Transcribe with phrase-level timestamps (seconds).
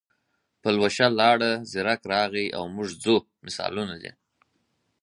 [0.61, 3.15] پلوشه لاړه، زیرک راغی او موږ ځو
[3.45, 4.11] مثالونه دي.